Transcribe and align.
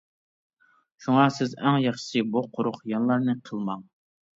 شۇڭا 1.05 1.27
سىز 1.37 1.55
ئەڭ 1.59 1.79
ياخشىسى 1.85 2.27
بۇ 2.33 2.47
قۇرۇق 2.51 2.85
خىياللارنى 2.85 3.41
قىلماڭ. 3.49 3.91